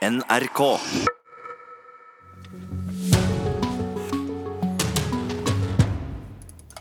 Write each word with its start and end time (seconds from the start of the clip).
NRK. 0.00 0.60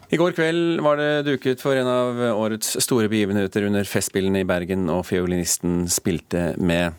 I 0.09 0.17
går 0.17 0.31
kveld 0.31 0.79
var 0.79 0.95
det 0.97 1.25
duket 1.27 1.59
for 1.59 1.75
en 1.75 1.89
av 1.91 2.21
årets 2.31 2.77
store 2.79 3.09
begivenheter 3.11 3.67
under 3.67 3.83
Festspillene 3.83 4.45
i 4.45 4.47
Bergen, 4.47 4.87
og 4.87 5.03
fiolinisten 5.09 5.83
spilte 5.91 6.53
med 6.63 6.95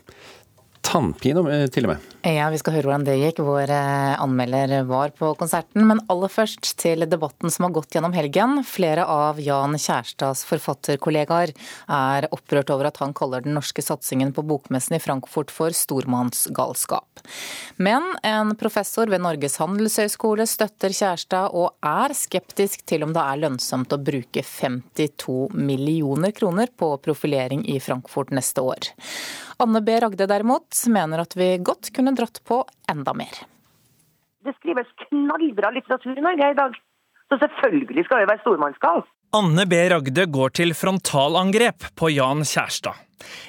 tannpine 0.85 1.41
til 1.73 1.89
og 1.89 1.95
med. 1.95 2.05
Ja, 2.21 2.51
vi 2.53 2.59
skal 2.61 2.75
høre 2.75 2.85
hvordan 2.85 3.05
det 3.07 3.15
gikk. 3.17 3.39
Vår 3.41 3.71
eh, 3.73 4.11
anmelder 4.21 4.83
var 4.85 5.09
på 5.17 5.31
konserten. 5.39 5.87
Men 5.89 6.03
aller 6.11 6.29
først 6.29 6.67
til 6.77 7.01
debatten 7.09 7.49
som 7.49 7.65
har 7.65 7.73
gått 7.73 7.95
gjennom 7.95 8.13
helgen. 8.13 8.59
Flere 8.67 9.07
av 9.09 9.39
Jan 9.41 9.73
Kjærstads 9.73 10.43
forfatterkollegaer 10.45 11.55
er 11.89 12.29
opprørt 12.29 12.69
over 12.75 12.91
at 12.91 13.01
han 13.01 13.15
kaller 13.17 13.41
den 13.41 13.57
norske 13.57 13.81
satsingen 13.81 14.35
på 14.37 14.45
bokmessen 14.45 14.99
i 14.99 15.01
Frankfurt 15.01 15.49
for 15.49 15.73
stormannsgalskap. 15.73 17.25
Men 17.81 18.05
en 18.21 18.53
professor 18.59 19.09
ved 19.09 19.25
Norges 19.25 19.57
handelshøyskole 19.57 20.45
støtter 20.45 20.93
Kjærstad 20.93 21.57
og 21.57 21.73
er 21.81 22.13
skeptisk 22.13 22.85
til 22.85 23.07
om 23.07 23.17
det 23.17 23.25
er 23.25 23.45
lønnsomt 23.47 23.97
å 23.97 24.03
bruke 24.11 24.45
52 24.45 25.55
millioner 25.57 26.37
kroner 26.37 26.69
på 26.69 26.93
profilering 27.01 27.65
i 27.65 27.81
Frankfurt 27.81 28.29
neste 28.29 28.61
år. 28.61 28.93
Anne 29.61 29.81
B. 29.81 29.99
Ragde 30.01 30.25
derimot 30.25 30.77
mener 30.89 31.21
at 31.21 31.35
vi 31.37 31.51
godt 31.61 31.91
kunne 31.93 32.10
dratt 32.17 32.41
på 32.47 32.63
enda 32.91 33.13
mer. 33.17 33.43
Det 34.45 34.55
skrives 34.57 34.89
knallbra 35.07 35.69
litteratur 35.75 36.17
i 36.17 36.23
Norge 36.23 36.51
i 36.51 36.57
dag, 36.57 36.77
så 37.29 37.37
selvfølgelig 37.43 38.05
skal 38.07 38.23
det 38.23 38.31
være 38.31 38.43
stormannsgal. 38.43 39.03
Anne 39.37 39.63
B. 39.69 39.77
Ragde 39.93 40.25
går 40.27 40.49
til 40.59 40.73
frontalangrep 40.75 41.85
på 41.95 42.09
Jan 42.11 42.43
Kjærstad. 42.43 42.97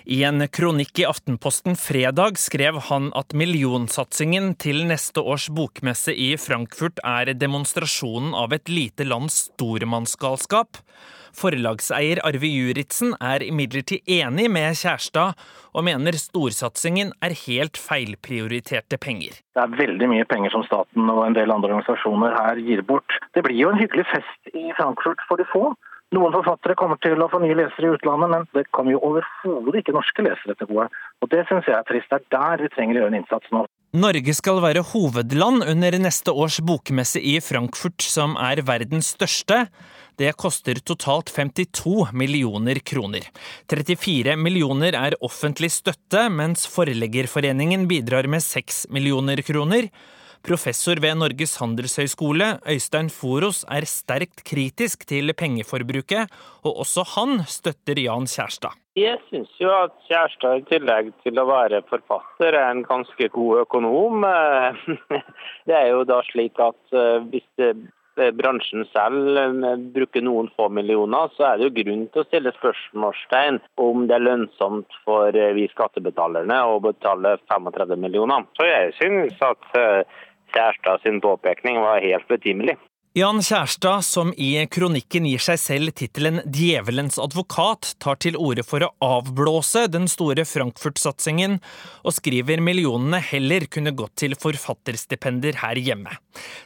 I 0.04 0.20
en 0.28 0.44
kronikk 0.52 1.00
i 1.00 1.06
Aftenposten 1.08 1.74
fredag 1.80 2.36
skrev 2.38 2.78
han 2.90 3.08
at 3.18 3.34
millionsatsingen 3.34 4.52
til 4.62 4.84
neste 4.86 5.24
års 5.24 5.48
bokmesse 5.50 6.14
i 6.14 6.34
Frankfurt 6.38 7.00
er 7.02 7.32
demonstrasjonen 7.34 8.36
av 8.36 8.54
et 8.54 8.70
lite 8.70 9.08
lands 9.08 9.46
stormannsgalskap. 9.48 10.78
Forlagseier 11.36 12.20
Arve 12.26 12.48
Juritzen 12.48 13.14
er 13.20 13.44
imidlertid 13.46 14.08
enig 14.10 14.48
med 14.52 14.76
Kjærstad, 14.78 15.38
og 15.72 15.86
mener 15.86 16.16
storsatsingen 16.20 17.14
er 17.24 17.36
helt 17.46 17.80
feilprioriterte 17.80 18.98
penger. 19.00 19.38
Det 19.56 19.62
er 19.62 19.78
veldig 19.78 20.10
mye 20.12 20.26
penger 20.28 20.52
som 20.54 20.66
staten 20.66 21.08
og 21.12 21.24
en 21.26 21.38
del 21.38 21.54
andre 21.54 21.72
organisasjoner 21.72 22.36
her 22.36 22.60
gir 22.60 22.84
bort. 22.88 23.16
Det 23.32 23.44
blir 23.46 23.56
jo 23.56 23.72
en 23.72 23.80
hyggelig 23.80 24.04
fest 24.12 24.52
i 24.52 24.68
Frankfurt 24.76 25.24
for 25.28 25.40
de 25.40 25.48
få. 25.52 25.72
Noen 26.12 26.34
forfattere 26.34 26.76
kommer 26.76 26.98
til 27.00 27.22
å 27.24 27.28
få 27.32 27.40
nye 27.40 27.56
lesere 27.56 27.88
i 27.88 27.94
utlandet, 27.94 28.28
men 28.28 28.42
det 28.52 28.66
kommer 28.76 28.92
jo 28.92 29.00
overhodet 29.08 29.78
ikke 29.80 29.94
norske 29.96 30.24
lesere 30.26 30.56
til 30.58 30.68
gode. 30.68 30.90
Og 31.24 31.30
Det 31.32 31.46
syns 31.48 31.68
jeg 31.68 31.78
er 31.78 31.86
trist. 31.88 32.12
Det 32.12 32.18
er 32.20 32.26
der 32.36 32.66
vi 32.66 32.72
trenger 32.74 32.98
å 32.98 33.00
gjøre 33.00 33.14
en 33.14 33.22
innsats 33.22 33.54
nå. 33.54 33.64
Norge 33.92 34.32
skal 34.36 34.60
være 34.64 34.84
hovedland 34.92 35.64
under 35.68 35.96
neste 36.00 36.32
års 36.32 36.60
bokmesse 36.64 37.20
i 37.20 37.38
Frankfurt, 37.44 38.00
som 38.04 38.36
er 38.40 38.60
verdens 38.64 39.14
største. 39.16 39.66
Det 40.20 40.32
koster 40.36 40.78
totalt 40.84 41.32
52 41.32 42.12
millioner 42.12 42.80
kroner. 42.84 43.28
34 43.70 44.36
millioner 44.36 44.96
er 44.98 45.16
offentlig 45.24 45.72
støtte, 45.72 46.26
mens 46.30 46.66
Forleggerforeningen 46.70 47.88
bidrar 47.88 48.28
med 48.28 48.44
6 48.44 48.86
millioner 48.92 49.40
kroner. 49.46 49.88
Professor 50.42 50.98
ved 50.98 51.14
Norges 51.20 51.54
handelshøyskole, 51.60 52.46
Øystein 52.66 53.08
Foros, 53.14 53.62
er 53.70 53.86
sterkt 53.86 54.42
kritisk 54.42 55.04
til 55.06 55.30
pengeforbruket, 55.38 56.32
og 56.66 56.80
også 56.82 57.04
han 57.14 57.44
støtter 57.46 58.00
Jan 58.02 58.26
Kjærstad. 58.26 58.74
Jeg 58.98 59.20
syns 59.28 59.52
jo 59.62 59.70
at 59.70 59.94
Kjærstad 60.08 60.58
i 60.58 60.66
tillegg 60.72 61.12
til 61.22 61.38
å 61.38 61.46
være 61.46 61.84
forfatter, 61.86 62.58
er 62.58 62.72
en 62.72 62.82
ganske 62.84 63.28
god 63.32 63.62
økonom. 63.62 64.26
Det 65.70 65.78
er 65.78 65.92
jo 65.94 66.02
da 66.10 66.18
slik 66.32 66.58
at 66.60 66.98
eh, 66.98 67.22
hvis 67.30 67.46
det 67.60 67.70
bransjen 68.38 68.84
selv 68.92 69.38
eh, 69.38 69.76
bruker 69.94 70.24
noen 70.24 70.50
få 70.56 70.68
millioner, 70.68 71.32
så 71.36 71.50
er 71.50 71.58
det 71.58 71.68
jo 71.68 71.76
grunn 71.78 72.04
til 72.12 72.22
å 72.22 72.28
stille 72.28 72.54
spørsmålstegn 72.58 73.60
om 73.82 74.06
det 74.08 74.18
er 74.18 74.26
lønnsomt 74.26 74.98
for 75.06 75.34
eh, 75.34 75.54
vi 75.56 75.68
skattebetalerne 75.72 76.60
å 76.68 76.78
betale 76.84 77.36
35 77.52 77.96
millioner. 78.00 78.46
Så 78.58 78.68
jeg 78.68 78.94
synes 79.00 79.42
at 79.48 80.06
Kjærstad 80.52 81.00
sin 81.00 81.22
påpekning 81.24 81.78
var 81.80 82.02
helt 82.04 82.26
betimelig. 82.28 82.76
Jan 83.14 83.42
Kjærstad, 83.44 84.00
som 84.08 84.30
i 84.40 84.54
kronikken 84.72 85.26
gir 85.28 85.42
seg 85.44 85.58
selv 85.60 85.92
tittelen 86.00 86.38
Djevelens 86.48 87.18
advokat, 87.20 87.90
tar 88.00 88.16
til 88.24 88.38
orde 88.40 88.64
for 88.64 88.86
å 88.86 88.88
avblåse 89.04 89.82
den 89.92 90.06
store 90.08 90.46
Frankfurt-satsingen, 90.48 91.58
og 92.08 92.16
skriver 92.16 92.62
millionene 92.64 93.20
heller 93.20 93.66
kunne 93.68 93.92
gått 93.92 94.14
til 94.22 94.32
forfatterstipender 94.40 95.60
her 95.60 95.76
hjemme. 95.76 96.16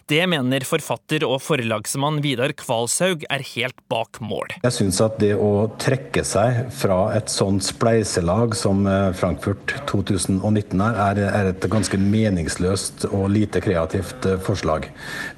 Det 0.06 0.20
mener 0.30 0.62
forfatter 0.62 1.24
og 1.26 1.40
forlagsmann 1.42 2.20
Vidar 2.22 2.54
Kvalshaug 2.54 3.24
er 3.26 3.42
helt 3.56 3.82
bak 3.90 4.20
mål. 4.22 4.54
Jeg 4.62 4.76
syns 4.76 5.02
at 5.02 5.18
det 5.18 5.32
å 5.34 5.66
trekke 5.82 6.22
seg 6.22 6.70
fra 6.70 7.00
et 7.16 7.26
sånt 7.32 7.66
spleiselag 7.66 8.54
som 8.54 8.86
eh, 8.86 9.10
Frankfurt 9.18 9.74
2019 9.90 10.86
er, 10.86 11.22
er 11.26 11.50
et 11.50 11.68
ganske 11.74 11.98
meningsløst 11.98 13.08
og 13.10 13.32
lite 13.34 13.64
kreativt 13.66 14.30
eh, 14.30 14.38
forslag. 14.46 14.92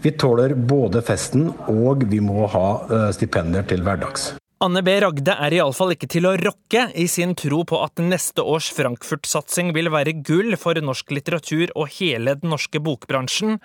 Vi 0.04 0.12
tåler 0.20 0.52
både 0.52 0.97
både 0.98 1.06
festen 1.06 1.48
og 1.70 2.04
vi 2.10 2.20
må 2.20 2.46
ha 2.50 2.66
eh, 2.90 3.10
stipender 3.14 3.66
til 3.68 3.82
hverdags. 3.82 4.34
Anne 4.58 4.82
B. 4.82 4.90
Ragde 4.98 5.30
er 5.38 5.54
iallfall 5.54 5.94
ikke 5.94 6.08
til 6.10 6.26
å 6.26 6.34
rokke 6.34 6.88
i 6.98 7.06
sin 7.06 7.36
tro 7.38 7.62
på 7.62 7.78
at 7.78 8.00
neste 8.02 8.42
års 8.42 8.72
Frankfurt-satsing 8.74 9.70
vil 9.76 9.90
være 9.94 10.16
gull 10.26 10.56
for 10.58 10.74
norsk 10.74 11.12
litteratur 11.14 11.70
og 11.76 11.92
hele 12.00 12.34
den 12.40 12.50
norske 12.50 12.80
bokbransjen. 12.82 13.60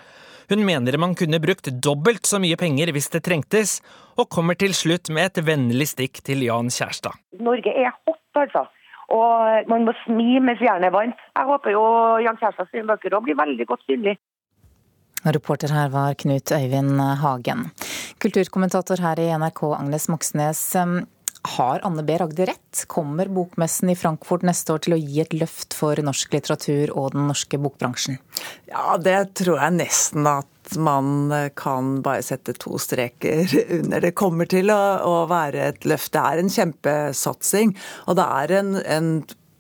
Hun 0.52 0.62
mener 0.68 1.00
man 1.02 1.16
kunne 1.18 1.42
brukt 1.42 1.72
dobbelt 1.82 2.30
så 2.30 2.38
mye 2.38 2.60
penger 2.60 2.92
hvis 2.94 3.10
det 3.10 3.24
trengtes, 3.26 3.80
og 4.20 4.30
kommer 4.30 4.54
til 4.54 4.76
slutt 4.78 5.10
med 5.10 5.32
et 5.32 5.42
vennlig 5.48 5.90
stikk 5.96 6.22
til 6.22 6.46
Jan 6.46 6.70
Kjærstad. 6.70 7.18
Norge 7.42 7.74
er 7.74 7.90
hot, 8.06 8.22
altså. 8.38 8.68
Og 9.10 9.66
man 9.72 9.88
må 9.88 9.96
smi 10.04 10.38
mens 10.46 10.62
jernet 10.62 10.92
er 10.92 10.94
varmt. 10.94 11.26
Jeg 11.34 11.50
håper 11.50 11.74
jo 11.74 11.84
Jan 12.22 12.38
Kjærstad 12.38 12.70
sine 12.70 12.86
bøker 12.92 13.18
òg 13.18 13.26
blir 13.26 13.40
veldig 13.40 13.66
godt 13.72 13.82
synlig. 13.90 14.20
Reporter 15.24 15.72
her 15.72 15.90
var 15.94 16.14
Knut 16.20 16.52
Øyvind 16.52 17.00
Hagen. 17.22 17.70
Kulturkommentator 18.20 19.02
her 19.04 19.20
i 19.20 19.30
NRK, 19.38 19.64
Agnes 19.80 20.10
Moxnes. 20.12 20.64
Har 21.44 21.80
Anne 21.84 22.04
B. 22.04 22.16
Ragde 22.18 22.46
rett? 22.46 22.84
Kommer 22.88 23.28
bokmessen 23.28 23.90
i 23.92 23.96
Frankfurt 24.00 24.46
neste 24.48 24.76
år 24.76 24.84
til 24.86 24.96
å 24.96 25.00
gi 25.00 25.20
et 25.24 25.36
løft 25.36 25.76
for 25.76 26.00
norsk 26.00 26.32
litteratur 26.36 26.94
og 26.96 27.12
den 27.18 27.28
norske 27.28 27.60
bokbransjen? 27.60 28.20
Ja, 28.72 28.96
det 28.96 29.34
tror 29.40 29.60
jeg 29.60 29.76
nesten 29.82 30.28
at 30.30 30.78
man 30.80 31.28
kan 31.60 31.98
bare 32.06 32.24
sette 32.24 32.56
to 32.56 32.80
streker 32.80 33.44
under. 33.82 34.00
Det 34.08 34.14
kommer 34.16 34.48
til 34.48 34.72
å, 34.72 34.80
å 35.04 35.16
være 35.28 35.68
et 35.74 35.88
løft. 35.90 36.14
Det 36.16 36.24
er 36.24 36.40
en 36.40 36.54
kjempesatsing. 36.56 37.76
Og 38.08 38.20
det 38.20 38.28
er 38.40 38.56
en, 38.62 38.76
en 38.80 39.10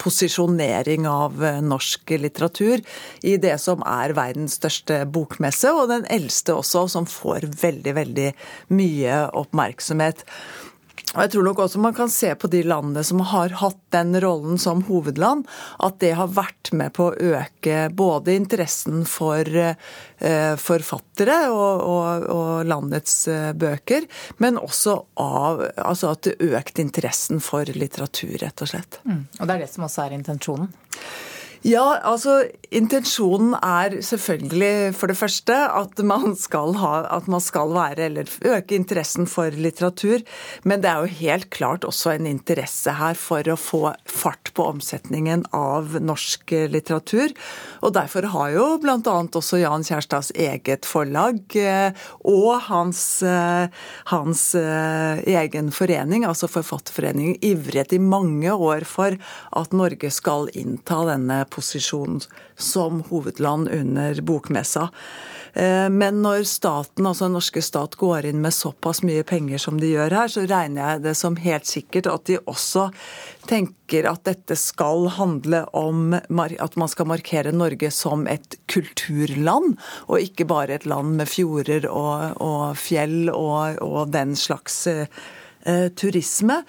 posisjonering 0.04 1.08
av 1.10 1.44
eh, 1.44 1.62
norsk 1.64 2.16
litteratur 2.20 2.84
i 3.24 3.38
det 3.42 3.56
som 3.64 3.84
er 3.88 4.16
verdens 4.18 4.60
største 4.60 5.04
bokmesse, 5.10 5.72
og 5.72 5.90
den 5.94 6.06
eldste 6.14 6.58
også, 6.60 6.86
som 6.92 7.10
får 7.10 7.48
veldig, 7.62 7.96
veldig 8.02 8.30
mye 8.76 9.24
oppmerksomhet. 9.44 10.26
Og 11.14 11.20
jeg 11.22 11.34
tror 11.34 11.46
nok 11.46 11.60
også 11.62 11.82
man 11.82 11.94
kan 11.94 12.10
se 12.10 12.32
på 12.40 12.50
de 12.50 12.64
landene 12.66 13.04
som 13.06 13.22
har 13.30 13.54
hatt 13.60 13.80
den 13.94 14.16
rollen 14.24 14.58
som 14.62 14.82
hovedland, 14.88 15.46
at 15.86 16.00
det 16.02 16.16
har 16.18 16.32
vært 16.34 16.72
med 16.74 16.94
på 16.98 17.12
å 17.12 17.34
øke 17.38 17.84
både 17.94 18.34
interessen 18.40 19.04
for 19.10 19.46
eh, 19.46 20.56
forfattere 20.58 21.38
og, 21.54 21.84
og, 21.86 22.26
og 22.34 22.72
landets 22.72 23.28
eh, 23.30 23.52
bøker, 23.54 24.08
men 24.42 24.58
også 24.58 24.98
av, 25.22 25.62
altså 25.78 26.16
at 26.16 26.26
det 26.30 26.54
økte 26.54 26.82
interessen 26.82 27.44
for 27.44 27.70
litteratur, 27.78 28.34
rett 28.42 28.66
og 28.66 28.74
slett. 28.74 29.00
Mm. 29.06 29.28
Og 29.38 29.46
det 29.46 29.54
er 29.54 29.64
det 29.68 29.72
som 29.76 29.86
også 29.86 30.08
er 30.08 30.18
intensjonen? 30.18 30.74
Ja, 31.64 31.96
altså 32.04 32.42
intensjonen 32.76 33.54
er 33.64 33.94
selvfølgelig 34.04 34.92
for 35.00 35.08
det 35.08 35.16
første 35.16 35.56
at 35.72 36.02
man 36.04 36.34
skal 36.36 36.74
ha, 36.76 37.06
at 37.16 37.30
man 37.32 37.40
skal 37.44 37.72
være, 37.72 38.10
eller 38.10 38.28
øke 38.52 38.76
interessen 38.76 39.30
for 39.32 39.48
litteratur. 39.56 40.26
Men 40.68 40.84
det 40.84 40.90
er 40.92 41.06
jo 41.06 41.20
helt 41.22 41.48
klart 41.56 41.88
også 41.88 42.18
en 42.18 42.28
interesse 42.28 42.92
her 42.98 43.16
for 43.16 43.48
å 43.48 43.56
få 43.56 43.94
fart 44.12 44.52
på 44.58 44.66
omsetningen 44.74 45.46
av 45.56 45.96
norsk 46.04 46.52
litteratur. 46.74 47.32
Og 47.80 47.96
derfor 47.96 48.28
har 48.34 48.52
jo 48.58 48.68
bl.a. 48.84 49.00
også 49.24 49.62
Jan 49.62 49.88
Kjærstads 49.88 50.34
eget 50.36 50.84
forlag 50.90 51.40
eh, 51.56 51.96
og 52.28 52.60
hans, 52.68 53.06
eh, 53.24 53.72
hans 54.12 54.44
eh, 54.60 55.24
egen 55.40 55.72
forening, 55.72 56.28
altså 56.28 56.52
Forfatterforeningen, 56.52 57.40
ivret 57.40 57.96
i 57.96 58.04
mange 58.04 58.52
år 58.52 58.84
for 58.84 59.16
at 59.56 59.80
Norge 59.80 60.12
skal 60.12 60.52
innta 60.60 61.00
denne 61.08 61.44
maktposisjon 61.54 62.22
som 62.56 63.04
hovedland 63.10 63.70
under 63.70 64.22
bokmessa. 64.22 64.90
Eh, 65.54 65.90
men 65.90 66.22
når 66.22 66.44
staten, 66.44 67.06
altså 67.06 67.26
den 67.26 67.34
norske 67.34 67.62
stat 67.62 67.96
går 67.96 68.26
inn 68.26 68.42
med 68.42 68.54
såpass 68.54 69.04
mye 69.04 69.24
penger 69.24 69.58
som 69.58 69.80
de 69.80 69.92
gjør 69.92 70.12
her, 70.12 70.28
så 70.28 70.48
regner 70.48 70.82
jeg 70.82 71.04
det 71.04 71.16
som 71.16 71.36
helt 71.36 71.66
sikkert 71.66 72.08
at 72.08 72.26
de 72.26 72.40
også 72.48 72.90
tenker 73.46 74.08
at 74.10 74.24
dette 74.26 74.56
skal 74.56 75.10
handle 75.14 75.66
om 75.74 76.14
at 76.16 76.76
man 76.76 76.90
skal 76.90 77.06
markere 77.08 77.54
Norge 77.54 77.92
som 77.92 78.26
et 78.28 78.58
kulturland, 78.68 79.78
og 80.08 80.20
ikke 80.20 80.46
bare 80.46 80.74
et 80.74 80.86
land 80.86 81.20
med 81.20 81.30
fjorder 81.30 81.86
og, 81.86 82.42
og 82.42 82.78
fjell 82.78 83.30
og, 83.30 83.78
og, 83.84 84.10
den 84.10 84.34
slags 84.36 84.88
eh, 84.88 85.06
turisme. 85.94 86.64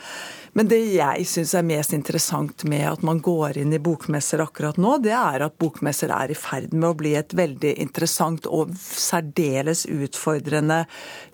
Men 0.54 0.68
det 0.70 0.78
jeg 0.94 1.26
syns 1.26 1.52
er 1.58 1.66
mest 1.66 1.94
interessant 1.96 2.62
med 2.70 2.84
at 2.86 3.02
man 3.06 3.18
går 3.24 3.58
inn 3.58 3.74
i 3.74 3.80
bokmesser 3.82 4.42
akkurat 4.44 4.78
nå, 4.78 4.96
det 5.02 5.14
er 5.16 5.42
at 5.42 5.56
bokmesser 5.58 6.12
er 6.14 6.30
i 6.30 6.36
ferd 6.38 6.70
med 6.74 6.92
å 6.92 6.98
bli 6.98 7.16
et 7.18 7.34
veldig 7.34 7.72
interessant 7.82 8.46
og 8.46 8.70
særdeles 8.78 9.82
utfordrende 9.90 10.84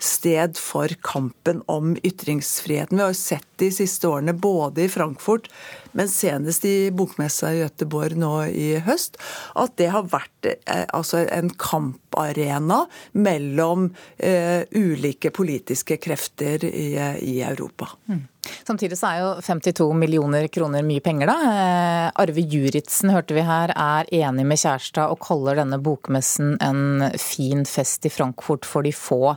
sted 0.01 0.57
for 0.57 0.89
kampen 1.05 1.61
om 1.69 1.93
ytringsfriheten. 2.01 2.97
Vi 2.97 3.05
har 3.05 3.13
jo 3.13 3.19
sett 3.21 3.45
de 3.61 3.69
siste 3.73 4.09
årene 4.09 4.33
både 4.33 4.87
i 4.87 4.89
Frankfurt, 4.89 5.51
men 5.93 6.09
senest 6.09 6.65
i 6.65 6.89
bokmessa 6.89 7.53
i 7.53 7.61
Göteborg 7.61 8.17
nå 8.17 8.33
i 8.49 8.73
høst, 8.81 9.21
at 9.53 9.77
det 9.77 9.91
har 9.93 10.09
vært 10.09 10.49
eh, 10.49 10.87
altså 10.89 11.27
en 11.27 11.53
kamparena 11.61 12.87
mellom 13.13 13.91
eh, 14.17 14.65
ulike 14.73 15.29
politiske 15.35 16.01
krefter 16.01 16.65
i, 16.65 16.89
i 17.21 17.41
Europa. 17.45 17.93
Mm. 18.09 18.25
Samtidig 18.41 18.97
så 18.97 19.11
er 19.11 19.21
jo 19.21 19.29
52 19.45 19.87
millioner 19.97 20.47
kroner 20.53 20.85
mye 20.85 21.03
penger, 21.03 21.29
da. 21.29 21.51
Eh, 21.51 22.07
Arve 22.23 22.41
Juritzen 22.41 23.13
hørte 23.13 23.37
vi 23.37 23.45
her 23.45 23.73
er 23.75 24.09
enig 24.21 24.47
med 24.49 24.61
Kjærstad 24.61 25.13
og 25.13 25.21
kaller 25.21 25.61
denne 25.61 25.77
bokmessen 25.81 26.55
en 26.63 27.11
fin 27.21 27.65
fest 27.69 28.07
i 28.09 28.13
Frankfurt 28.13 28.65
for 28.65 28.87
de 28.87 28.93
få. 28.95 29.35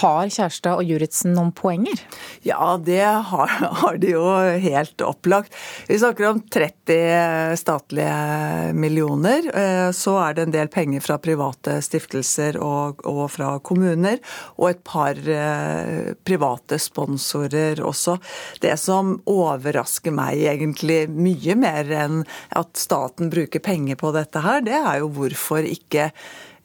Har 0.00 0.30
Kjærstad 0.32 0.80
og 0.80 0.88
Juritzen 0.88 1.34
noen 1.36 1.52
poenger? 1.54 2.00
Ja, 2.46 2.74
det 2.80 3.02
har, 3.02 3.52
har, 3.82 3.98
de 4.02 4.14
jo 4.14 4.24
helt 4.64 5.04
opplagt. 5.04 5.54
Vi 5.88 5.98
snakker 6.00 6.30
om 6.30 6.42
30 6.42 7.56
statlige 7.60 8.72
millioner. 8.76 9.48
Eh, 9.54 9.90
så 9.96 10.16
er 10.22 10.36
det 10.36 10.46
en 10.46 10.54
del 10.54 10.70
penger 10.72 11.04
fra 11.04 11.18
private 11.22 11.78
stiftelser 11.84 12.58
og, 12.62 13.04
og 13.08 13.26
fra 13.34 13.54
kommuner. 13.64 14.20
Og 14.58 14.70
et 14.72 14.82
par 14.86 15.18
eh, 15.18 16.14
private 16.26 16.80
sponsorer 16.82 17.82
også. 17.84 18.18
Det 18.64 18.74
som 18.80 19.16
overrasker 19.30 20.14
meg 20.14 20.42
egentlig 20.54 21.04
mye 21.12 21.58
mer 21.58 21.92
enn 22.04 22.24
at 22.56 22.74
staten 22.78 23.30
bruker 23.32 23.62
penger 23.64 23.98
på 24.00 24.14
dette 24.14 24.42
her, 24.44 24.64
det 24.64 24.76
er 24.78 25.00
jo 25.02 25.12
hvorfor 25.14 25.64
ikke 25.66 26.10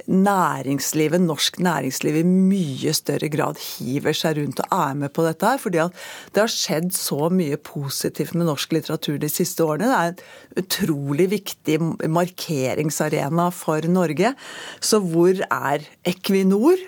næringslivet, 0.10 1.22
norsk 1.22 1.60
næringsliv 1.62 2.18
i 2.20 2.26
mye 2.26 2.94
større 2.98 3.30
grad 3.30 3.60
hiver 3.62 4.16
seg 4.18 4.40
rundt 4.40 4.62
og 4.64 4.74
er 4.74 4.96
med 4.98 5.14
på 5.14 5.26
dette 5.28 5.46
her. 5.46 5.58
fordi 5.62 5.82
at 5.84 5.94
det 6.34 6.42
har 6.42 6.52
skjedd 6.52 6.92
så 6.96 7.30
mye 7.30 7.58
positivt 7.58 8.34
med 8.34 8.50
norsk 8.50 8.74
litteratur 8.74 9.20
de 9.22 9.30
siste 9.30 9.64
årene. 9.64 9.90
Det 9.90 10.00
er 10.00 10.10
en 10.10 10.64
utrolig 10.64 11.28
viktig 11.36 11.78
markeringsarena 12.10 13.50
for 13.54 13.86
Norge. 13.86 14.34
Så 14.82 15.00
hvor 15.00 15.44
er 15.46 15.86
Equinor? 16.04 16.82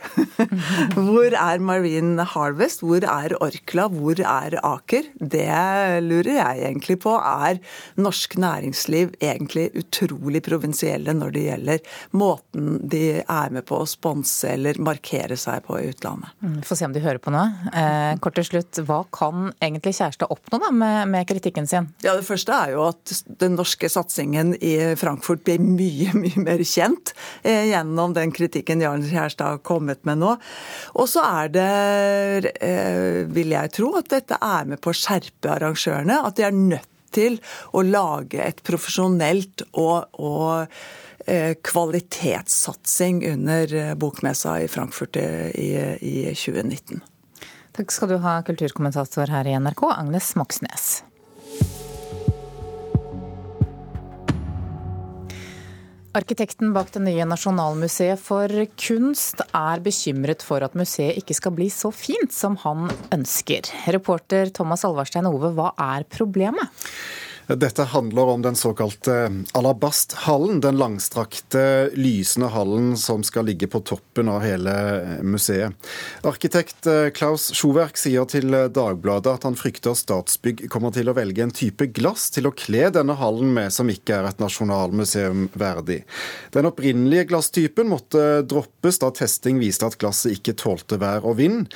hvor 1.05 1.37
er 1.37 1.59
Marine 1.59 2.25
Harvest? 2.25 2.81
Hvor 2.81 3.05
er 3.05 3.37
Orkla? 3.41 3.87
Hvor 3.87 4.17
er 4.17 4.57
Aker? 4.63 5.11
Det 5.19 6.01
lurer 6.07 6.33
jeg 6.39 6.65
egentlig 6.71 6.99
på. 7.05 7.15
Er 7.21 7.61
norsk 8.01 8.37
næringsliv 8.41 9.13
egentlig 9.21 9.69
utrolig 9.77 10.41
provinsielle 10.43 11.13
når 11.13 11.37
det 11.37 11.45
gjelder 11.45 11.85
måten 12.17 12.79
de 12.81 13.10
er 13.21 13.53
med 13.53 13.65
på 13.67 13.81
å 13.81 13.87
sponse 13.89 14.53
eller 14.55 14.79
markere 14.81 15.37
seg 15.39 15.63
på 15.67 15.77
i 15.79 15.89
utlandet. 15.91 16.31
Mm, 16.41 16.59
får 16.67 16.79
se 16.79 16.87
om 16.87 16.95
de 16.95 17.03
hører 17.03 17.21
på 17.23 17.33
nå. 17.33 17.43
Eh, 17.77 18.13
kort 18.23 18.37
til 18.39 18.47
slutt, 18.47 18.81
hva 18.87 19.01
kan 19.13 19.49
egentlig 19.59 19.95
Kjærstad 19.97 20.31
oppnå 20.33 20.61
da, 20.63 20.71
med, 20.75 21.11
med, 21.11 21.27
kritikken 21.29 21.67
sin? 21.69 21.89
Ja, 22.05 22.15
Det 22.17 22.27
første 22.27 22.55
er 22.55 22.75
jo 22.75 22.85
at 22.89 23.15
den 23.41 23.57
norske 23.59 23.89
satsingen 23.91 24.53
i 24.57 24.75
Frankfurt 24.99 25.43
blir 25.47 25.61
mye 25.61 26.13
mye 26.23 26.45
mer 26.45 26.63
kjent 26.67 27.13
eh, 27.43 27.71
gjennom 27.71 28.15
den 28.17 28.33
kritikken 28.35 28.83
Jarl 28.83 29.03
Kjærstad 29.09 29.57
har 29.57 29.65
kommet 29.65 30.05
med 30.07 30.21
nå. 30.21 30.35
Og 30.95 31.09
så 31.09 31.25
er 31.41 31.51
det, 31.55 32.53
eh, 32.63 33.25
vil 33.31 33.53
jeg 33.55 33.75
tro, 33.77 33.93
at 33.99 34.09
dette 34.13 34.39
er 34.41 34.69
med 34.69 34.81
på 34.81 34.93
å 34.93 34.97
skjerpe 34.97 35.51
arrangørene. 35.55 36.21
At 36.25 36.39
de 36.39 36.47
er 36.47 36.55
nødt 36.55 36.87
til 37.11 37.37
å 37.75 37.83
lage 37.85 38.39
et 38.43 38.61
profesjonelt 38.67 39.65
og, 39.71 40.07
og 40.19 40.71
kvalitetssatsing 41.63 43.21
under 43.33 43.75
eh, 43.75 43.93
bokmessa 43.95 44.61
i 44.61 44.67
Frankfurt 44.67 45.15
i, 45.17 45.69
i 46.01 46.15
2019. 46.35 47.01
Takk 47.71 47.93
skal 47.93 48.11
du 48.11 48.17
ha, 48.23 48.41
kulturkommentator 48.43 49.31
her 49.31 49.47
i 49.47 49.55
NRK, 49.59 49.85
Agnes 49.95 50.33
Moxnes. 50.35 50.89
Arkitekten 56.11 56.73
bak 56.75 56.89
det 56.91 57.05
nye 57.05 57.23
Nasjonalmuseet 57.23 58.19
for 58.19 58.51
kunst 58.75 59.39
er 59.55 59.79
bekymret 59.79 60.43
for 60.43 60.59
at 60.65 60.75
museet 60.75 61.21
ikke 61.21 61.37
skal 61.37 61.53
bli 61.55 61.69
så 61.71 61.87
fint 61.95 62.35
som 62.35 62.57
han 62.65 62.91
ønsker. 63.15 63.69
Reporter 63.95 64.51
Thomas 64.51 64.83
Alvarstein 64.83 65.29
Ove, 65.29 65.53
hva 65.55 65.71
er 65.79 66.03
problemet? 66.11 66.67
Dette 67.55 67.83
handler 67.83 68.21
om 68.21 68.41
den 68.41 68.55
såkalte 68.55 69.43
alabasthallen, 69.51 70.61
den 70.61 70.77
langstrakte, 70.77 71.89
lysende 71.93 72.47
hallen 72.47 72.97
som 72.97 73.23
skal 73.23 73.45
ligge 73.45 73.67
på 73.67 73.79
toppen 73.79 74.29
av 74.29 74.43
hele 74.45 74.73
museet. 75.23 75.73
Arkitekt 76.27 76.87
eh, 76.87 77.09
Klaus 77.15 77.49
Sjoverk 77.57 77.99
sier 77.99 78.27
til 78.29 78.55
Dagbladet 78.71 79.33
at 79.33 79.47
han 79.47 79.57
frykter 79.59 79.97
Statsbygg 79.97 80.67
kommer 80.71 80.93
til 80.95 81.11
å 81.11 81.15
velge 81.17 81.43
en 81.43 81.55
type 81.55 81.89
glass 81.91 82.29
til 82.31 82.47
å 82.47 82.53
kle 82.55 82.87
denne 82.93 83.17
hallen 83.19 83.51
med 83.57 83.73
som 83.75 83.89
ikke 83.91 84.21
er 84.21 84.29
et 84.29 84.41
nasjonalmuseum 84.43 85.49
verdig. 85.57 86.01
Den 86.55 86.69
opprinnelige 86.69 87.27
glasstypen 87.33 87.91
måtte 87.91 88.45
droppes 88.47 89.01
da 89.01 89.11
testing 89.15 89.59
viste 89.61 89.89
at 89.89 89.99
glasset 90.01 90.37
ikke 90.39 90.57
tålte 90.61 91.01
vær 91.01 91.27
og 91.27 91.39
vind. 91.41 91.67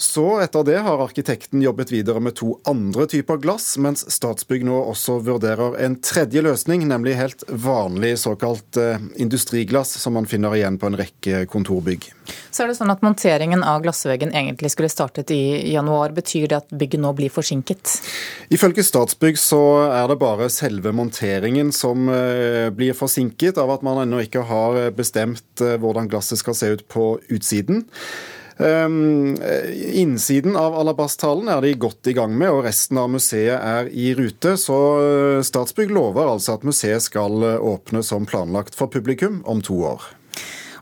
Så 0.00 0.40
etter 0.40 0.64
det 0.64 0.78
har 0.78 1.02
arkitekten 1.04 1.60
jobbet 1.62 1.90
videre 1.92 2.20
med 2.24 2.32
to 2.38 2.54
andre 2.64 3.04
typer 3.06 3.36
glass, 3.36 3.74
mens 3.76 4.06
Statsbygg 4.08 4.62
nå 4.64 4.78
også 4.88 5.18
vurderer 5.26 5.76
en 5.84 5.98
tredje 6.00 6.40
løsning, 6.40 6.86
nemlig 6.88 7.18
helt 7.18 7.44
vanlig 7.52 8.14
såkalt 8.22 8.78
eh, 8.80 8.96
industriglass, 9.20 9.92
som 10.00 10.16
man 10.16 10.28
finner 10.30 10.56
igjen 10.56 10.78
på 10.80 10.88
en 10.88 10.96
rekke 10.96 11.42
kontorbygg. 11.52 12.08
Så 12.48 12.64
er 12.64 12.72
det 12.72 12.78
sånn 12.80 12.94
at 12.94 13.04
monteringen 13.04 13.60
av 13.60 13.84
glassveggen 13.84 14.32
egentlig 14.32 14.72
skulle 14.72 14.88
startet 14.88 15.34
i 15.36 15.68
januar. 15.74 16.16
Betyr 16.16 16.48
det 16.48 16.62
at 16.62 16.72
bygget 16.72 17.04
nå 17.04 17.12
blir 17.20 17.36
forsinket? 17.36 18.00
Ifølge 18.48 18.88
Statsbygg 18.88 19.36
så 19.36 19.62
er 19.90 20.08
det 20.08 20.20
bare 20.24 20.48
selve 20.48 20.96
monteringen 20.96 21.76
som 21.76 22.08
eh, 22.08 22.72
blir 22.72 22.96
forsinket 22.96 23.60
av 23.60 23.76
at 23.76 23.84
man 23.84 24.06
ennå 24.06 24.24
ikke 24.24 24.48
har 24.48 24.82
bestemt 24.96 25.60
eh, 25.60 25.76
hvordan 25.76 26.08
glasset 26.08 26.40
skal 26.40 26.56
se 26.56 26.72
ut 26.72 26.88
på 26.88 27.10
utsiden. 27.28 27.84
Ehm, 28.60 29.38
innsiden 29.96 30.56
av 30.56 30.74
alabasthallen 30.76 31.48
er 31.48 31.64
de 31.64 31.72
godt 31.80 32.10
i 32.10 32.14
gang 32.16 32.34
med, 32.36 32.50
og 32.52 32.66
resten 32.66 32.98
av 33.00 33.08
museet 33.12 33.56
er 33.56 33.88
i 33.88 34.10
rute. 34.18 34.56
Så 34.60 34.78
eh, 35.00 35.40
Statsbygg 35.46 35.92
lover 35.96 36.28
altså 36.28 36.58
at 36.58 36.66
museet 36.68 37.06
skal 37.06 37.40
eh, 37.46 37.56
åpne 37.56 38.04
som 38.04 38.28
planlagt 38.28 38.76
for 38.76 38.92
publikum 38.92 39.40
om 39.48 39.64
to 39.64 39.78
år. 39.94 40.04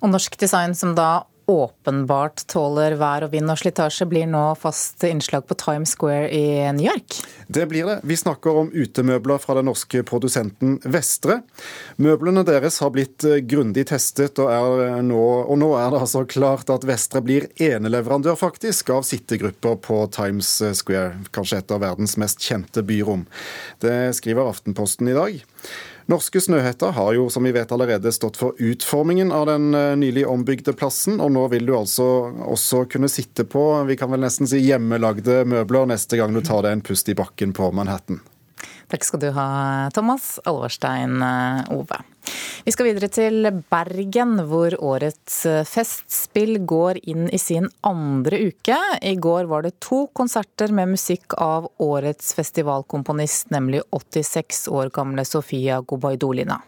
Og 0.02 0.10
Norsk 0.10 0.34
Design, 0.40 0.74
som 0.78 0.96
da 0.98 1.27
åpenbart 1.48 2.44
tåler 2.46 2.94
vær 3.00 3.24
og 3.24 3.32
vind 3.32 3.48
og 3.48 3.58
slitasje, 3.60 4.06
blir 4.08 4.28
nå 4.28 4.42
fast 4.60 5.02
innslag 5.08 5.46
på 5.48 5.56
Times 5.58 5.94
Square 5.96 6.28
i 6.34 6.44
New 6.76 6.84
York? 6.84 7.18
Det 7.48 7.64
blir 7.70 7.88
det. 7.88 7.96
Vi 8.04 8.18
snakker 8.20 8.60
om 8.62 8.70
utemøbler 8.74 9.40
fra 9.40 9.56
den 9.58 9.68
norske 9.70 10.02
produsenten 10.06 10.76
Vestre. 10.84 11.40
Møblene 11.96 12.44
deres 12.46 12.78
har 12.84 12.92
blitt 12.94 13.24
eh, 13.24 13.40
grundig 13.48 13.86
testet, 13.88 14.38
og, 14.44 14.84
nå, 15.08 15.24
og 15.48 15.60
nå 15.60 15.72
er 15.80 15.92
det 15.94 16.02
altså 16.04 16.26
klart 16.28 16.68
at 16.74 16.86
Vestre 16.88 17.24
blir 17.24 17.48
eneleverandør 17.56 18.36
faktisk 18.38 18.92
av 18.92 19.08
sittegrupper 19.08 19.80
på 19.88 20.02
Times 20.14 20.58
Square, 20.82 21.22
kanskje 21.32 21.62
et 21.62 21.74
av 21.74 21.84
verdens 21.84 22.18
mest 22.20 22.44
kjente 22.44 22.84
byrom. 22.84 23.24
Det 23.80 24.12
skriver 24.20 24.52
Aftenposten 24.52 25.08
i 25.08 25.16
dag. 25.16 25.40
Norske 26.08 26.40
Snøhetta 26.40 26.88
har 26.96 27.12
jo, 27.12 27.26
som 27.28 27.44
vi 27.44 27.50
vet 27.52 27.72
allerede, 27.72 28.08
stått 28.16 28.38
for 28.40 28.56
utformingen 28.56 29.28
av 29.32 29.44
den 29.50 29.74
eh, 29.76 29.90
nylig 30.00 30.22
ombygde 30.24 30.72
plassen, 30.72 31.18
og 31.20 31.34
nå 31.34 31.42
vil 31.52 31.68
du 31.68 31.74
altså 31.76 32.06
også 32.48 32.86
kunne 32.88 33.10
sitte 33.12 33.44
på, 33.44 33.64
vi 33.84 33.96
kan 34.00 34.08
vel 34.14 34.24
nesten 34.24 34.48
si 34.48 34.62
hjemmelagde 34.64 35.42
møbler 35.44 35.90
neste 35.90 36.16
gang 36.16 36.32
du 36.32 36.40
tar 36.40 36.64
deg 36.64 36.78
en 36.78 36.84
pust 36.86 37.12
i 37.12 37.16
bakken 37.18 37.52
på 37.52 37.68
Manhattan. 37.76 38.22
Takk 38.88 39.04
skal 39.04 39.20
du 39.20 39.28
ha, 39.36 39.48
Thomas 39.92 40.38
Alverstein 40.48 41.20
eh, 41.20 41.76
Ove. 41.76 42.00
Vi 42.68 42.72
skal 42.74 42.90
videre 42.90 43.08
til 43.08 43.46
Bergen, 43.72 44.34
hvor 44.44 44.74
årets 44.84 45.38
festspill 45.70 46.58
går 46.68 46.98
inn 47.08 47.30
i 47.32 47.38
sin 47.40 47.64
andre 47.80 48.42
uke. 48.50 48.76
I 49.00 49.14
går 49.16 49.48
var 49.48 49.64
det 49.64 49.78
to 49.80 50.02
konserter 50.12 50.74
med 50.76 50.92
musikk 50.92 51.32
av 51.40 51.70
årets 51.80 52.34
festivalkomponist, 52.36 53.48
nemlig 53.56 53.80
86 53.88 54.66
år 54.68 54.92
gamle 54.92 55.24
Sofia 55.24 55.80
Gubaidolina. 55.80 56.60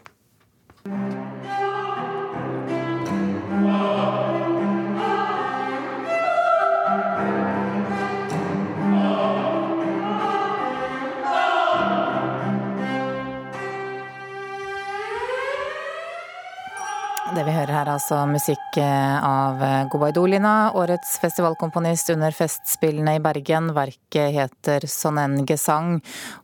Altså 18.01 18.25
musikk 18.25 18.60
eh, 18.77 19.25
av 19.25 19.63
eh, 19.63 19.87
Gobaidolina, 19.89 20.71
årets 20.73 21.19
festivalkomponist 21.19 22.09
under 22.09 22.31
Festspillene 22.31 23.15
i 23.17 23.19
Bergen. 23.19 23.73
Verket 23.75 24.31
heter 24.35 24.87
Sonnen 24.87 25.43
Gesang 25.49 25.99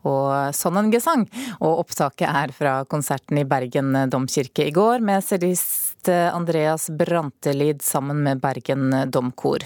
og 0.07 0.55
Sonnen 0.55 0.91
Gesang, 0.91 1.23
og 1.59 1.83
opptaket 1.85 2.27
er 2.27 2.53
fra 2.55 2.73
konserten 2.89 3.39
i 3.39 3.45
Bergen 3.47 3.95
domkirke 4.11 4.67
i 4.67 4.73
går 4.75 5.03
med 5.05 5.23
cellist 5.23 5.85
Andreas 6.07 6.85
Brantelid 6.93 7.81
sammen 7.83 8.21
med 8.23 8.39
Bergen 8.39 8.93
Domkor. 9.11 9.65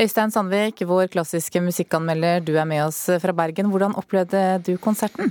Øystein 0.00 0.32
Sandvik, 0.34 0.80
vår 0.82 1.06
klassiske 1.12 1.60
musikkanmelder, 1.62 2.40
du 2.42 2.56
er 2.58 2.66
med 2.66 2.82
oss 2.88 3.04
fra 3.22 3.34
Bergen. 3.36 3.68
Hvordan 3.70 3.94
opplevde 3.94 4.40
du 4.66 4.72
konserten? 4.82 5.30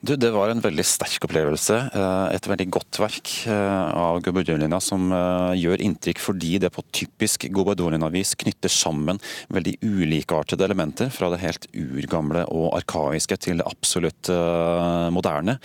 Du, 0.00 0.14
det 0.16 0.30
var 0.32 0.48
en 0.48 0.62
veldig 0.64 0.86
sterk 0.88 1.26
opplevelse. 1.28 1.76
Eh, 1.92 2.36
et 2.38 2.48
veldig 2.48 2.68
godt 2.72 3.02
verk 3.02 3.34
av 3.50 4.22
Gobaidolina 4.24 4.80
som 4.80 5.10
gjør 5.58 5.82
inntrykk 5.84 6.09
fordi 6.18 6.58
det 6.58 6.72
på 6.74 6.82
typisk 6.90 7.46
Gubadolina-vis 7.52 8.34
knytter 8.40 8.72
sammen 8.72 9.20
veldig 9.52 9.76
ulikartede 9.84 10.64
elementer, 10.66 11.10
fra 11.14 11.30
det 11.30 11.42
helt 11.44 11.66
urgamle 11.76 12.46
og 12.50 12.74
arkaiske 12.80 13.38
til 13.44 13.60
det 13.60 13.68
absolutt 13.68 14.30
uh, 14.32 15.08
moderne. 15.14 15.58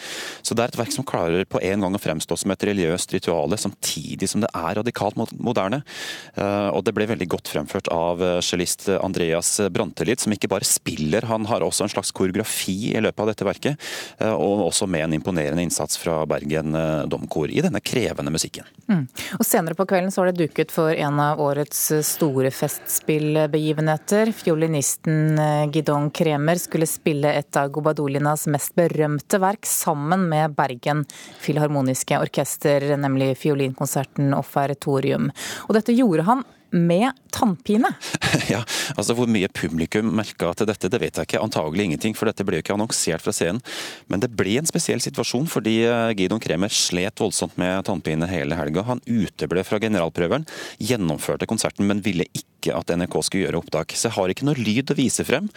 Så 0.46 0.54
det 0.54 0.66
er 0.66 0.74
et 0.74 0.80
verk 0.80 0.94
som 0.94 1.08
klarer 1.08 1.48
på 1.50 1.62
en 1.64 1.86
gang 1.86 1.96
å 1.98 2.02
fremstå 2.02 2.38
som 2.38 2.54
et 2.54 2.68
religiøst 2.68 3.16
rituale, 3.16 3.58
samtidig 3.60 4.30
som 4.30 4.44
det 4.44 4.52
er 4.54 4.78
radikalt 4.82 5.18
moderne. 5.18 5.82
Uh, 6.38 6.70
og 6.76 6.84
det 6.86 6.96
ble 6.96 7.10
veldig 7.10 7.30
godt 7.32 7.52
fremført 7.52 7.90
av 7.94 8.22
cellist 8.46 8.90
Andreas 9.00 9.56
Brantelid, 9.72 10.22
som 10.22 10.34
ikke 10.36 10.52
bare 10.52 10.68
spiller, 10.68 11.26
han 11.30 11.48
har 11.50 11.64
også 11.66 11.86
en 11.86 11.94
slags 11.96 12.12
koreografi 12.16 12.94
i 12.96 13.02
løpet 13.02 13.24
av 13.24 13.32
dette 13.32 13.48
verket, 13.48 13.90
og 14.26 14.66
også 14.68 14.88
med 14.90 15.06
en 15.06 15.16
imponerende 15.18 15.64
innsats 15.64 15.98
fra 16.00 16.18
Bergen 16.30 16.76
Domkor 17.10 17.52
i 17.52 17.62
denne 17.64 17.82
krevende 17.84 18.34
musikken. 18.34 18.68
Mm. 18.90 19.06
Og 19.40 19.46
Senere 19.48 19.78
på 19.78 19.86
kvelden 19.90 20.12
så 20.14 20.22
var 20.22 20.32
det 20.32 20.35
duket 20.38 20.72
for 20.72 20.94
en 20.94 21.20
av 21.20 21.40
årets 21.42 21.80
store 22.08 22.52
festspillbegivenheter. 22.52 24.32
Fiolinisten 24.36 25.40
eh, 25.40 25.70
Gidon 25.74 26.10
Kremer 26.16 26.60
skulle 26.62 26.88
spille 26.90 27.32
et 27.34 27.60
av 27.60 27.72
Gobadolinas 27.76 28.46
mest 28.52 28.76
berømte 28.78 29.40
verk 29.42 29.66
sammen 29.70 30.28
med 30.32 30.56
Bergen 30.58 31.06
Filharmoniske 31.42 32.20
Orkester, 32.22 32.86
nemlig 33.00 33.34
fiolinkonserten 33.42 34.36
Offertorium. 34.38 35.32
Og 35.68 35.76
dette 35.80 35.96
gjorde 35.96 36.28
han 36.28 36.46
med 36.76 37.12
tannpine. 37.34 37.94
Ja, 38.52 38.62
altså 38.94 39.16
Hvor 39.18 39.30
mye 39.32 39.48
publikum 39.50 40.12
merka 40.18 40.52
til 40.58 40.68
dette, 40.70 40.90
det 40.92 41.00
vet 41.02 41.18
jeg 41.18 41.30
ikke. 41.30 41.42
Antagelig 41.42 41.88
ingenting, 41.88 42.16
for 42.18 42.30
dette 42.30 42.46
ble 42.46 42.60
jo 42.60 42.66
ikke 42.66 42.76
annonsert 42.76 43.24
fra 43.24 43.34
scenen. 43.34 43.62
Men 44.12 44.22
det 44.22 44.30
ble 44.38 44.58
en 44.60 44.70
spesiell 44.70 45.02
situasjon, 45.04 45.48
fordi 45.50 45.78
eh, 45.88 46.12
Gidon 46.20 46.44
Kremer 46.44 46.74
slet 46.74 47.24
voldsomt 47.24 47.56
med 47.62 47.88
tannpine 47.88 48.28
hele 48.30 48.60
helga. 48.60 48.86
Han 48.90 49.02
uteble 49.08 49.64
fra 49.66 49.80
generalprøven, 49.82 50.46
gjennomførte 50.84 51.48
konserten, 51.50 51.88
men 51.90 52.04
ville 52.06 52.28
ikke 52.34 52.55
at 52.74 52.92
NRK 52.96 53.18
skulle 53.24 53.46
gjøre 53.46 53.62
opptak. 53.62 53.94
Så 53.96 54.10
jeg 54.10 54.16
har 54.18 54.32
ikke 54.32 54.48
noe 54.48 54.58
lyd 54.60 54.92
å 54.92 54.98
vise 54.98 55.26
frem. 55.28 55.50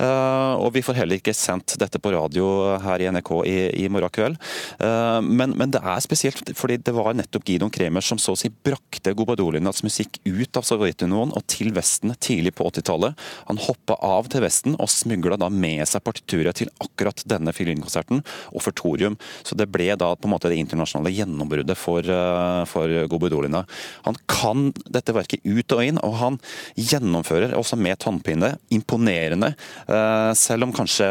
Eh, 0.00 0.52
og 0.60 0.72
vi 0.74 0.82
får 0.84 0.98
heller 1.00 1.20
ikke 1.20 1.34
sendt 1.36 1.76
dette 1.80 2.00
på 2.02 2.12
radio 2.14 2.76
her 2.82 3.02
i 3.02 3.08
NRK 3.12 3.32
i, 3.48 3.56
i 3.84 3.88
morgen 3.92 4.12
kveld. 4.14 4.38
Eh, 4.82 5.20
men, 5.24 5.54
men, 5.56 5.72
det 5.74 5.82
er 5.82 6.02
spesielt, 6.04 6.52
fordi 6.58 6.80
det 6.82 6.94
var 6.96 7.14
nettopp 7.16 7.46
Gidon 7.46 7.72
Kremer 7.72 8.04
som 8.04 8.20
så 8.20 8.34
å 8.34 8.38
si 8.38 8.50
brakte 8.50 9.14
Gobadolinas 9.16 9.84
musikk 9.86 10.18
ut 10.26 10.58
av 10.58 10.66
Sovjetunionen 10.66 11.34
og 11.36 11.46
til 11.50 11.72
Vesten 11.76 12.14
tidlig 12.18 12.56
på 12.58 12.66
80-tallet. 12.70 13.18
Han 13.50 13.62
hoppa 13.62 13.96
av 14.06 14.30
til 14.32 14.44
Vesten 14.44 14.76
og 14.78 14.90
smugla 14.92 15.38
da 15.40 15.50
med 15.52 15.86
seg 15.88 16.04
partituret 16.06 16.58
til 16.60 16.72
akkurat 16.82 17.22
denne 17.30 17.54
fiolinkonserten, 17.54 18.24
Offertorium. 18.56 19.16
Så 19.46 19.56
det 19.58 19.70
ble 19.72 19.92
da 19.98 20.12
på 20.16 20.28
en 20.28 20.34
måte 20.34 20.50
det 20.50 20.58
internasjonale 20.60 21.12
gjennombruddet 21.14 21.78
for, 21.78 22.04
eh, 22.04 22.64
for 22.70 22.96
Gobadolina. 23.10 23.64
Han 24.08 24.18
kan 24.30 24.70
dette 24.88 25.14
verket 25.14 25.44
ut 25.44 25.76
og 25.76 25.84
inn, 25.84 26.00
og 26.04 26.16
han 26.20 26.38
gjennomfører 26.76 27.54
også 27.58 27.78
med 27.80 27.98
tannpine. 28.02 28.54
Imponerende. 28.74 29.52
Eh, 29.86 30.30
selv 30.38 30.68
om 30.68 30.74
kanskje 30.76 31.08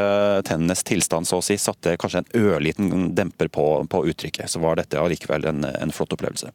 tennenes 0.47 0.83
tilstand 0.87 1.29
så 1.29 1.39
å 1.39 1.45
si 1.45 1.57
satte 1.59 1.97
kanskje 1.99 2.23
en 2.23 2.31
ørliten 2.41 3.11
demper 3.17 3.51
på, 3.53 3.67
på 3.89 4.03
uttrykket, 4.11 4.49
så 4.49 4.61
var 4.63 4.79
dette 4.79 4.99
allikevel 4.99 5.49
en, 5.51 5.63
en 5.69 5.95
flott 5.95 6.15
opplevelse. 6.17 6.51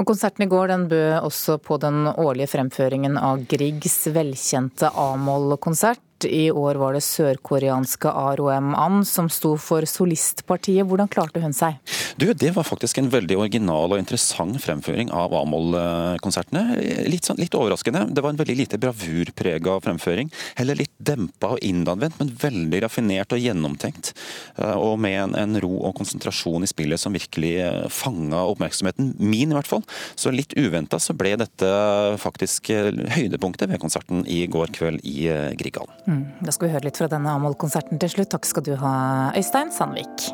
Og 0.00 0.06
Konserten 0.08 0.44
i 0.46 0.50
går 0.50 0.70
den 0.72 0.86
bød 0.90 1.20
også 1.22 1.58
på 1.62 1.78
den 1.82 2.06
årlige 2.10 2.50
fremføringen 2.56 3.18
av 3.20 3.44
Griegs 3.50 4.02
velkjente 4.10 4.90
A-moll-konsert. 4.98 6.02
I 6.24 6.50
år 6.50 6.80
var 6.80 6.96
det 6.96 7.04
sørkoreanske 7.06 8.10
ROM 8.40 8.74
An 8.78 9.04
som 9.08 9.30
sto 9.32 9.54
for 9.60 9.86
solistpartiet. 9.88 10.86
Hvordan 10.88 11.10
klarte 11.10 11.42
hun 11.42 11.54
seg? 11.56 11.78
Du, 12.20 12.32
Det 12.34 12.50
var 12.50 12.66
faktisk 12.68 12.98
en 12.98 13.10
veldig 13.10 13.36
original 13.38 13.94
og 13.94 14.00
interessant 14.00 14.58
fremføring 14.60 15.10
av 15.14 15.32
A-moll-konsertene. 15.38 16.76
Litt, 17.08 17.24
sånn, 17.28 17.38
litt, 17.40 17.54
overraskende. 17.56 18.06
Det 18.12 18.24
var 18.24 18.34
en 18.34 18.40
veldig 18.40 18.56
lite 18.58 18.80
bravurprega 18.82 19.78
fremføring. 19.84 20.28
Heller 20.58 20.78
litt 20.82 20.92
dempa 20.98 21.54
og 21.54 21.64
innadvendt, 21.64 22.18
men 22.20 22.34
veldig 22.42 22.82
raffinert 22.84 23.32
og 23.32 23.40
gjennomtenkt. 23.40 24.12
Eh, 24.56 24.76
og 24.76 24.98
med 25.00 25.16
en, 25.22 25.36
en 25.38 25.60
ro 25.62 25.72
og 25.88 25.96
konsentrasjon 26.00 26.66
i 26.66 26.70
spillet 26.70 27.00
som 27.00 27.16
virkelig 27.16 27.54
eh, 27.64 27.88
fanga 27.88 28.42
oppmerksomheten. 28.52 29.14
Min, 29.18 29.54
i 29.54 29.58
hvert 29.58 29.70
fall. 29.70 29.86
Så 30.18 30.34
litt 30.34 30.56
uventa 30.58 31.00
så 31.00 31.16
ble 31.16 31.36
dette 31.40 31.72
faktisk 32.20 32.72
eh, 32.74 32.90
høydepunktet 33.16 33.70
ved 33.70 33.80
konserten 33.82 34.26
i 34.28 34.42
går 34.50 34.74
kveld 34.76 35.04
i 35.06 35.30
Grieghallen. 35.56 35.96
Mm. 36.10 36.22
Da 36.42 36.54
skal 36.54 36.68
vi 36.68 36.74
høre 36.74 36.88
litt 36.88 36.98
fra 36.98 37.06
denne 37.10 37.34
Amol-konserten 37.38 38.00
til 38.02 38.10
slutt. 38.10 38.32
Takk 38.34 38.48
skal 38.48 38.66
du 38.66 38.74
ha, 38.82 38.94
Øystein 39.38 39.70
Sandvik. 39.74 40.30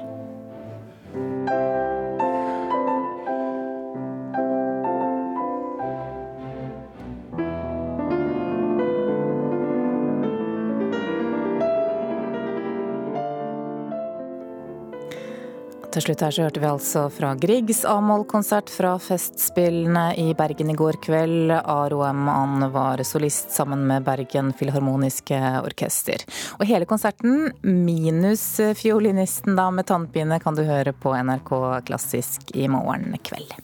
Til 15.96 16.04
slutt 16.04 16.20
her 16.26 16.34
så 16.36 16.42
hørte 16.44 16.60
vi 16.60 16.66
altså 16.68 17.02
fra 17.08 17.30
Griegs 17.40 17.78
A-moll-konsert 17.88 18.68
fra 18.68 18.90
Festspillene 19.00 20.10
i 20.20 20.26
Bergen 20.36 20.68
i 20.68 20.74
går 20.76 20.98
kveld. 21.06 21.54
Aroem 21.56 22.28
An 22.28 22.66
var 22.74 23.00
solist 23.00 23.54
sammen 23.54 23.86
med 23.88 24.04
Bergen 24.04 24.50
Filharmoniske 24.58 25.38
Orkester. 25.62 26.26
Og 26.58 26.66
hele 26.68 26.84
konserten, 26.90 27.48
minus 27.64 28.44
fiolinisten 28.76 29.56
da 29.56 29.70
med 29.72 29.88
tannpine, 29.88 30.36
kan 30.44 30.60
du 30.60 30.66
høre 30.68 30.92
på 30.92 31.16
NRK 31.16 31.54
Klassisk 31.88 32.52
i 32.52 32.68
morgen 32.68 33.16
kveld. 33.24 33.56